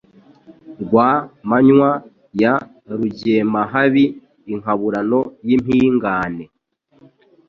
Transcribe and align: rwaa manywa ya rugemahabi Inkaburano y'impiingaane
rwaa 0.83 1.19
manywa 1.49 1.91
ya 2.41 2.53
rugemahabi 2.97 4.05
Inkaburano 4.53 5.19
y'impiingaane 5.47 6.45